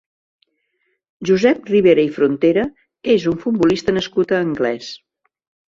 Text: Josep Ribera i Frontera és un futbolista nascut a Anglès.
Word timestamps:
Josep 1.31 1.69
Ribera 1.73 2.07
i 2.09 2.09
Frontera 2.17 2.65
és 3.19 3.29
un 3.35 3.39
futbolista 3.47 3.97
nascut 4.01 4.37
a 4.37 4.43
Anglès. 4.51 4.93